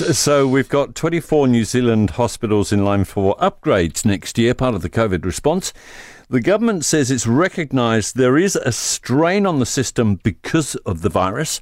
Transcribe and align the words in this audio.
So 0.00 0.48
we've 0.48 0.68
got 0.68 0.94
24 0.94 1.46
New 1.48 1.66
Zealand 1.66 2.10
hospitals 2.10 2.72
in 2.72 2.86
line 2.86 3.04
for 3.04 3.36
upgrades 3.36 4.06
next 4.06 4.38
year, 4.38 4.54
part 4.54 4.74
of 4.74 4.80
the 4.80 4.88
COVID 4.88 5.26
response. 5.26 5.74
The 6.30 6.40
government 6.40 6.86
says 6.86 7.10
it's 7.10 7.26
recognised 7.26 8.16
there 8.16 8.38
is 8.38 8.56
a 8.56 8.72
strain 8.72 9.44
on 9.44 9.58
the 9.58 9.66
system 9.66 10.14
because 10.14 10.74
of 10.86 11.02
the 11.02 11.10
virus 11.10 11.60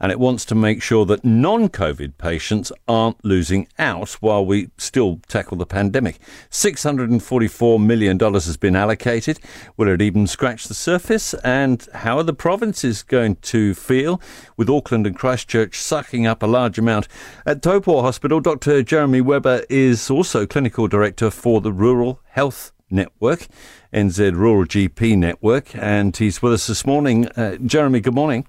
and 0.00 0.10
it 0.10 0.18
wants 0.18 0.44
to 0.46 0.54
make 0.54 0.82
sure 0.82 1.04
that 1.06 1.24
non 1.24 1.68
COVID 1.68 2.16
patients 2.16 2.72
aren't 2.88 3.22
losing 3.24 3.68
out 3.78 4.12
while 4.20 4.44
we 4.44 4.70
still 4.78 5.20
tackle 5.28 5.58
the 5.58 5.66
pandemic. 5.66 6.18
$644 6.50 7.84
million 7.84 8.18
has 8.18 8.56
been 8.56 8.76
allocated. 8.76 9.38
Will 9.76 9.88
it 9.88 10.00
even 10.00 10.26
scratch 10.26 10.66
the 10.68 10.74
surface? 10.74 11.34
And 11.34 11.86
how 11.94 12.16
are 12.16 12.22
the 12.22 12.32
provinces 12.32 13.02
going 13.02 13.36
to 13.36 13.74
feel 13.74 14.20
with 14.56 14.70
Auckland 14.70 15.06
and 15.06 15.16
Christchurch 15.16 15.78
sucking 15.78 16.26
up 16.26 16.42
a 16.42 16.46
large 16.46 16.78
amount? 16.78 17.06
At 17.44 17.60
Taupō 17.60 18.00
Hospital, 18.00 18.40
Dr. 18.40 18.82
Jeremy 18.82 19.20
Webber 19.20 19.64
is 19.68 20.10
also 20.10 20.46
clinical 20.46 20.88
director 20.88 21.30
for 21.30 21.60
the 21.60 21.72
Rural 21.72 22.20
Health 22.30 22.72
Network, 22.90 23.46
NZ 23.92 24.34
Rural 24.34 24.64
GP 24.64 25.16
Network, 25.16 25.74
and 25.76 26.16
he's 26.16 26.42
with 26.42 26.54
us 26.54 26.66
this 26.66 26.86
morning. 26.86 27.28
Uh, 27.28 27.56
Jeremy, 27.56 28.00
good 28.00 28.14
morning. 28.14 28.46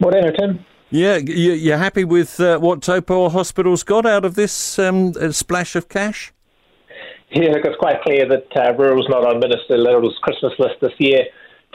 Morning, 0.00 0.30
Tim. 0.38 0.64
Yeah, 0.90 1.16
you're 1.16 1.76
happy 1.76 2.04
with 2.04 2.40
uh, 2.40 2.58
what 2.58 2.80
Taupō 2.80 3.32
Hospital's 3.32 3.82
got 3.82 4.06
out 4.06 4.24
of 4.24 4.36
this 4.36 4.78
um, 4.78 5.12
splash 5.32 5.76
of 5.76 5.88
cash? 5.88 6.32
Yeah, 7.30 7.50
look, 7.50 7.64
it's 7.64 7.76
quite 7.78 8.00
clear 8.02 8.26
that 8.26 8.46
uh, 8.56 8.72
rural's 8.74 9.08
not 9.10 9.26
on 9.26 9.38
Minister 9.38 9.76
Little's 9.76 10.16
Christmas 10.22 10.52
list 10.58 10.76
this 10.80 10.92
year. 10.98 11.24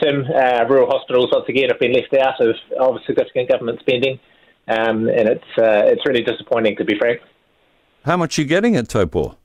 Tim, 0.02 0.26
uh, 0.26 0.66
rural 0.68 0.90
hospitals 0.90 1.30
once 1.32 1.46
again 1.48 1.70
have 1.70 1.80
been 1.80 1.94
left 1.94 2.14
out 2.16 2.42
of, 2.42 2.56
of 2.80 2.98
significant 3.06 3.50
government 3.50 3.80
spending, 3.82 4.20
um, 4.68 5.08
and 5.08 5.30
it's 5.30 5.52
uh, 5.58 5.86
it's 5.86 6.02
really 6.08 6.24
disappointing 6.24 6.76
to 6.78 6.86
be 6.86 6.98
frank. 6.98 7.22
How 8.04 8.18
much 8.18 8.40
are 8.40 8.42
you 8.42 8.48
getting 8.48 8.76
at 8.76 8.86
Taupō? 8.86 9.36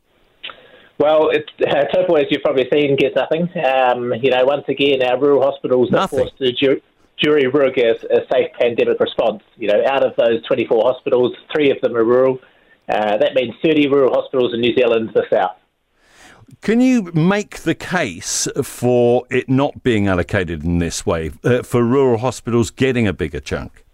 Well, 0.99 1.29
it, 1.31 1.45
uh, 1.67 2.17
as 2.17 2.27
you've 2.31 2.43
probably 2.43 2.67
seen, 2.73 2.97
gets 2.97 3.15
nothing. 3.15 3.43
Um, 3.65 4.15
you 4.23 4.31
know, 4.31 4.45
once 4.47 4.65
again, 4.69 5.03
our 5.03 5.21
rural 5.21 5.43
hospitals 5.43 5.91
nothing. 5.91 6.21
are 6.21 6.23
forced 6.23 6.39
to 6.39 6.53
ju- 6.53 6.81
jury 7.23 7.47
rig 7.47 7.79
a, 7.79 7.93
a 8.15 8.27
safe 8.33 8.53
pandemic 8.59 9.01
response. 9.01 9.43
You 9.57 9.69
know, 9.69 9.83
out 9.87 10.05
of 10.05 10.15
those 10.17 10.45
24 10.47 10.83
hospitals, 10.83 11.35
three 11.53 11.71
of 11.71 11.81
them 11.81 11.97
are 11.97 12.05
rural. 12.05 12.39
Uh, 12.89 13.19
that 13.19 13.35
means 13.35 13.55
30 13.63 13.89
rural 13.89 14.15
hospitals 14.15 14.55
in 14.55 14.61
New 14.61 14.75
Zealand, 14.75 15.11
the 15.15 15.25
south. 15.31 15.57
Can 16.63 16.81
you 16.81 17.11
make 17.13 17.61
the 17.61 17.75
case 17.75 18.49
for 18.63 19.27
it 19.31 19.49
not 19.49 19.83
being 19.83 20.09
allocated 20.09 20.65
in 20.65 20.79
this 20.79 21.05
way, 21.05 21.31
uh, 21.45 21.63
for 21.63 21.85
rural 21.85 22.19
hospitals 22.19 22.71
getting 22.71 23.07
a 23.07 23.13
bigger 23.13 23.41
chunk? 23.41 23.85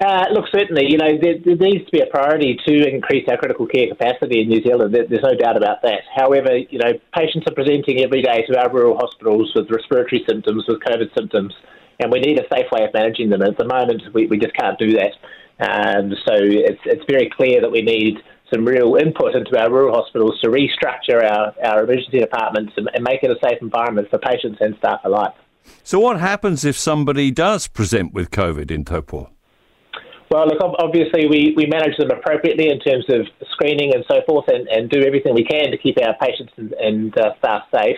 Uh, 0.00 0.26
look, 0.32 0.44
certainly, 0.52 0.86
you 0.88 0.96
know, 0.96 1.18
there, 1.20 1.34
there, 1.44 1.56
needs 1.56 1.84
to 1.84 1.90
be 1.90 2.00
a 2.00 2.06
priority 2.06 2.56
to 2.64 2.88
increase 2.88 3.26
our 3.28 3.36
critical 3.36 3.66
care 3.66 3.88
capacity 3.88 4.42
in 4.42 4.48
New 4.48 4.62
Zealand. 4.62 4.94
There, 4.94 5.04
there's 5.08 5.24
no 5.24 5.34
doubt 5.34 5.56
about 5.56 5.82
that. 5.82 6.02
However, 6.14 6.56
you 6.56 6.78
know, 6.78 6.92
patients 7.16 7.46
are 7.48 7.54
presenting 7.54 8.04
every 8.04 8.22
day 8.22 8.44
to 8.46 8.60
our 8.60 8.72
rural 8.72 8.96
hospitals 8.96 9.50
with 9.56 9.68
respiratory 9.70 10.24
symptoms, 10.28 10.64
with 10.68 10.78
COVID 10.86 11.12
symptoms, 11.18 11.52
and 11.98 12.12
we 12.12 12.20
need 12.20 12.38
a 12.38 12.46
safe 12.54 12.70
way 12.70 12.84
of 12.84 12.94
managing 12.94 13.30
them. 13.30 13.42
At 13.42 13.58
the 13.58 13.66
moment, 13.66 14.02
we, 14.14 14.28
we 14.28 14.38
just 14.38 14.54
can't 14.54 14.78
do 14.78 14.92
that. 14.92 15.12
Um, 15.58 16.14
so 16.24 16.34
it's, 16.34 16.80
it's 16.84 17.04
very 17.10 17.28
clear 17.36 17.60
that 17.60 17.70
we 17.72 17.82
need 17.82 18.18
some 18.54 18.64
real 18.64 18.94
input 18.94 19.34
into 19.34 19.58
our 19.58 19.68
rural 19.68 19.92
hospitals 19.92 20.40
to 20.42 20.48
restructure 20.48 21.24
our, 21.24 21.52
our 21.64 21.82
emergency 21.82 22.20
departments 22.20 22.72
and, 22.76 22.88
and 22.94 23.02
make 23.02 23.24
it 23.24 23.32
a 23.32 23.36
safe 23.42 23.58
environment 23.60 24.08
for 24.10 24.18
patients 24.18 24.58
and 24.60 24.76
staff 24.78 25.00
alike. 25.02 25.34
So, 25.82 25.98
what 25.98 26.20
happens 26.20 26.64
if 26.64 26.78
somebody 26.78 27.32
does 27.32 27.66
present 27.66 28.14
with 28.14 28.30
COVID 28.30 28.70
in 28.70 28.84
Taupō? 28.84 29.30
Well, 30.30 30.46
look, 30.46 30.60
obviously 30.60 31.26
we, 31.26 31.54
we 31.56 31.64
manage 31.66 31.96
them 31.96 32.10
appropriately 32.10 32.68
in 32.68 32.80
terms 32.80 33.06
of 33.08 33.26
screening 33.52 33.94
and 33.94 34.04
so 34.06 34.20
forth 34.26 34.46
and, 34.48 34.68
and 34.68 34.90
do 34.90 35.02
everything 35.02 35.34
we 35.34 35.44
can 35.44 35.70
to 35.70 35.78
keep 35.78 35.96
our 36.02 36.14
patients 36.20 36.52
and, 36.56 36.72
and 36.74 37.16
uh, 37.16 37.30
staff 37.38 37.62
safe. 37.72 37.96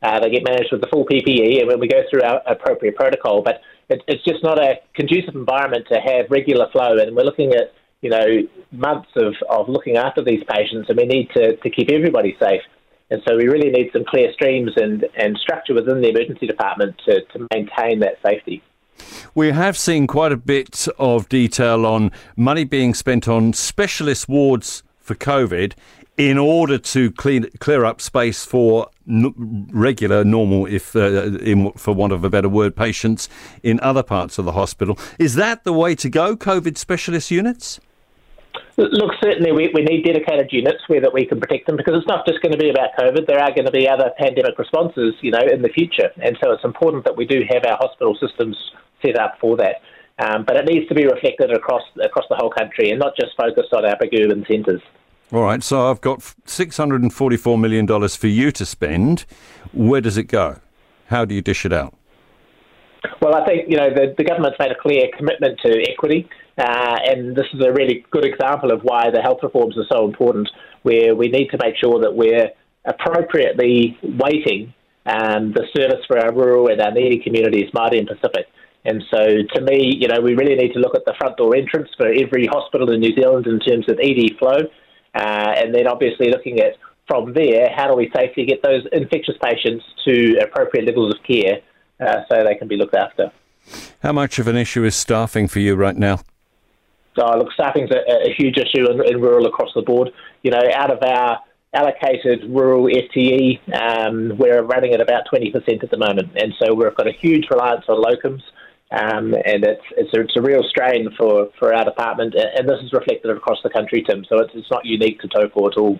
Uh, 0.00 0.20
they 0.20 0.30
get 0.30 0.44
managed 0.44 0.70
with 0.70 0.80
the 0.80 0.86
full 0.88 1.04
PPE 1.06 1.60
and 1.60 1.68
when 1.68 1.80
we 1.80 1.88
go 1.88 2.02
through 2.08 2.22
our 2.22 2.40
appropriate 2.46 2.94
protocol. 2.94 3.42
But 3.42 3.62
it, 3.88 4.00
it's 4.06 4.24
just 4.24 4.44
not 4.44 4.60
a 4.60 4.76
conducive 4.94 5.34
environment 5.34 5.86
to 5.90 5.98
have 5.98 6.26
regular 6.30 6.68
flow. 6.70 6.98
And 6.98 7.16
we're 7.16 7.24
looking 7.24 7.52
at, 7.52 7.72
you 8.00 8.10
know, 8.10 8.26
months 8.70 9.10
of, 9.16 9.34
of 9.50 9.68
looking 9.68 9.96
after 9.96 10.22
these 10.22 10.42
patients 10.48 10.88
and 10.88 10.96
we 10.96 11.06
need 11.06 11.30
to, 11.34 11.56
to 11.56 11.70
keep 11.70 11.90
everybody 11.90 12.36
safe. 12.40 12.62
And 13.10 13.22
so 13.26 13.36
we 13.36 13.48
really 13.48 13.70
need 13.70 13.90
some 13.92 14.04
clear 14.08 14.32
streams 14.32 14.70
and, 14.76 15.04
and 15.16 15.36
structure 15.36 15.74
within 15.74 16.00
the 16.00 16.10
emergency 16.10 16.46
department 16.46 16.94
to, 17.06 17.22
to 17.32 17.46
maintain 17.52 18.00
that 18.00 18.18
safety. 18.24 18.62
We 19.34 19.52
have 19.52 19.76
seen 19.76 20.06
quite 20.06 20.32
a 20.32 20.36
bit 20.36 20.86
of 20.98 21.28
detail 21.28 21.86
on 21.86 22.12
money 22.36 22.64
being 22.64 22.94
spent 22.94 23.28
on 23.28 23.52
specialist 23.52 24.28
wards 24.28 24.82
for 25.00 25.14
COVID 25.14 25.74
in 26.18 26.38
order 26.38 26.78
to 26.78 27.10
clean, 27.12 27.48
clear 27.58 27.84
up 27.84 28.00
space 28.00 28.44
for 28.44 28.88
n- 29.08 29.66
regular, 29.72 30.24
normal, 30.24 30.66
if 30.66 30.94
uh, 30.94 31.38
in, 31.40 31.72
for 31.72 31.94
want 31.94 32.12
of 32.12 32.22
a 32.22 32.30
better 32.30 32.48
word, 32.48 32.76
patients 32.76 33.28
in 33.62 33.80
other 33.80 34.02
parts 34.02 34.38
of 34.38 34.44
the 34.44 34.52
hospital. 34.52 34.98
Is 35.18 35.34
that 35.36 35.64
the 35.64 35.72
way 35.72 35.94
to 35.96 36.10
go? 36.10 36.36
COVID 36.36 36.76
specialist 36.76 37.30
units. 37.30 37.80
Look, 38.76 39.12
certainly 39.22 39.52
we, 39.52 39.70
we 39.74 39.82
need 39.82 40.04
dedicated 40.04 40.48
units 40.50 40.82
where 40.86 41.00
that 41.00 41.12
we 41.12 41.26
can 41.26 41.40
protect 41.40 41.66
them 41.66 41.76
because 41.76 41.94
it's 41.96 42.06
not 42.06 42.26
just 42.26 42.40
going 42.40 42.52
to 42.52 42.58
be 42.58 42.70
about 42.70 42.90
COVID. 42.98 43.26
There 43.26 43.38
are 43.38 43.50
going 43.50 43.66
to 43.66 43.70
be 43.70 43.88
other 43.88 44.10
pandemic 44.18 44.58
responses, 44.58 45.14
you 45.20 45.30
know, 45.30 45.40
in 45.40 45.62
the 45.62 45.68
future, 45.68 46.10
and 46.22 46.38
so 46.42 46.52
it's 46.52 46.64
important 46.64 47.04
that 47.04 47.16
we 47.16 47.26
do 47.26 47.42
have 47.50 47.64
our 47.66 47.76
hospital 47.76 48.16
systems 48.18 48.56
set 49.04 49.18
up 49.18 49.36
for 49.40 49.56
that. 49.56 49.82
Um, 50.18 50.44
but 50.46 50.56
it 50.56 50.66
needs 50.66 50.88
to 50.88 50.94
be 50.94 51.04
reflected 51.06 51.50
across 51.50 51.82
across 52.02 52.26
the 52.28 52.36
whole 52.36 52.50
country 52.50 52.90
and 52.90 52.98
not 52.98 53.14
just 53.16 53.32
focused 53.36 53.72
on 53.72 53.84
our 53.84 53.96
big 53.98 54.10
urban 54.14 54.44
centres. 54.48 54.82
All 55.32 55.42
right, 55.42 55.62
so 55.62 55.90
I've 55.90 56.02
got 56.02 56.18
$644 56.18 57.58
million 57.58 57.86
for 57.86 58.26
you 58.26 58.52
to 58.52 58.66
spend. 58.66 59.24
Where 59.72 60.02
does 60.02 60.18
it 60.18 60.24
go? 60.24 60.60
How 61.06 61.24
do 61.24 61.34
you 61.34 61.40
dish 61.40 61.64
it 61.64 61.72
out? 61.72 61.96
Well, 63.22 63.34
I 63.34 63.46
think 63.46 63.68
you 63.68 63.76
know 63.76 63.88
the, 63.88 64.14
the 64.16 64.24
government's 64.24 64.58
made 64.58 64.70
a 64.70 64.78
clear 64.80 65.08
commitment 65.16 65.58
to 65.64 65.90
equity, 65.90 66.28
uh, 66.58 66.96
and 67.06 67.34
this 67.34 67.46
is 67.54 67.60
a 67.64 67.72
really 67.72 68.04
good 68.10 68.24
example 68.24 68.70
of 68.72 68.82
why 68.82 69.10
the 69.10 69.22
health 69.22 69.38
reforms 69.42 69.76
are 69.78 69.86
so 69.90 70.04
important. 70.04 70.48
Where 70.82 71.14
we 71.14 71.28
need 71.28 71.48
to 71.48 71.58
make 71.62 71.76
sure 71.76 72.00
that 72.00 72.14
we're 72.14 72.50
appropriately 72.84 73.98
weighting 74.02 74.74
um, 75.06 75.52
the 75.52 75.64
service 75.74 76.04
for 76.06 76.18
our 76.18 76.32
rural 76.32 76.68
and 76.68 76.80
our 76.80 76.92
needy 76.92 77.18
communities, 77.22 77.70
Māori 77.74 77.98
and 77.98 78.08
Pacific. 78.08 78.46
And 78.84 79.02
so, 79.10 79.24
to 79.54 79.60
me, 79.60 79.96
you 80.00 80.08
know, 80.08 80.20
we 80.20 80.34
really 80.34 80.56
need 80.56 80.72
to 80.72 80.80
look 80.80 80.96
at 80.96 81.04
the 81.04 81.14
front 81.18 81.36
door 81.36 81.54
entrance 81.54 81.88
for 81.96 82.08
every 82.08 82.46
hospital 82.46 82.90
in 82.90 83.00
New 83.00 83.14
Zealand 83.14 83.46
in 83.46 83.60
terms 83.60 83.88
of 83.88 83.98
ED 84.02 84.38
flow, 84.38 84.58
uh, 85.14 85.52
and 85.56 85.74
then 85.74 85.86
obviously 85.86 86.30
looking 86.30 86.58
at 86.60 86.74
from 87.08 87.32
there 87.32 87.68
how 87.74 87.88
do 87.88 87.96
we 87.96 88.10
safely 88.14 88.44
get 88.44 88.62
those 88.62 88.84
infectious 88.92 89.34
patients 89.42 89.84
to 90.04 90.38
appropriate 90.42 90.86
levels 90.86 91.14
of 91.14 91.22
care 91.24 91.60
uh, 92.00 92.22
so 92.28 92.42
they 92.44 92.54
can 92.54 92.68
be 92.68 92.76
looked 92.76 92.94
after. 92.94 93.30
How 94.02 94.12
much 94.12 94.38
of 94.38 94.48
an 94.48 94.56
issue 94.56 94.84
is 94.84 94.96
staffing 94.96 95.46
for 95.48 95.60
you 95.60 95.76
right 95.76 95.96
now? 95.96 96.20
Oh, 97.18 97.38
look, 97.38 97.52
staffing's 97.52 97.90
a, 97.90 98.30
a 98.30 98.34
huge 98.34 98.56
issue 98.56 98.90
in, 98.90 99.06
in 99.06 99.20
rural 99.20 99.46
across 99.46 99.70
the 99.74 99.82
board. 99.82 100.10
You 100.42 100.50
know, 100.50 100.62
out 100.74 100.90
of 100.90 101.02
our 101.02 101.40
allocated 101.74 102.44
rural 102.48 102.84
FTE, 102.84 103.60
um, 103.74 104.36
we're 104.38 104.62
running 104.62 104.92
at 104.92 105.00
about 105.00 105.24
20% 105.32 105.82
at 105.82 105.90
the 105.90 105.96
moment. 105.96 106.30
And 106.36 106.52
so 106.58 106.74
we've 106.74 106.94
got 106.94 107.06
a 107.06 107.12
huge 107.12 107.48
reliance 107.50 107.84
on 107.88 108.02
locums. 108.02 108.42
Um, 108.92 109.32
and 109.46 109.64
it's, 109.64 109.82
it's 109.96 110.14
a, 110.14 110.20
it's, 110.20 110.36
a, 110.36 110.42
real 110.42 110.62
strain 110.68 111.08
for, 111.16 111.48
for 111.58 111.74
our 111.74 111.84
department. 111.84 112.34
And 112.34 112.68
this 112.68 112.78
is 112.82 112.92
reflected 112.92 113.30
across 113.30 113.56
the 113.64 113.70
country, 113.70 114.04
Tim. 114.06 114.22
So 114.28 114.38
it's, 114.38 114.52
it's 114.54 114.70
not 114.70 114.84
unique 114.84 115.18
to 115.20 115.28
Taupō 115.28 115.72
at 115.72 115.78
all. 115.78 115.98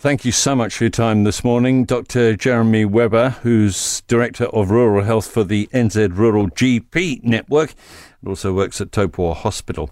Thank 0.00 0.24
you 0.24 0.32
so 0.32 0.56
much 0.56 0.76
for 0.76 0.84
your 0.84 0.90
time 0.90 1.24
this 1.24 1.44
morning. 1.44 1.84
Dr. 1.84 2.34
Jeremy 2.34 2.86
Webber, 2.86 3.36
who's 3.42 4.00
Director 4.08 4.46
of 4.46 4.70
Rural 4.70 5.04
Health 5.04 5.30
for 5.30 5.44
the 5.44 5.68
NZ 5.74 6.16
Rural 6.16 6.48
GP 6.48 7.22
Network, 7.22 7.74
and 8.20 8.28
also 8.30 8.54
works 8.54 8.80
at 8.80 8.90
Taupō 8.90 9.36
Hospital. 9.36 9.90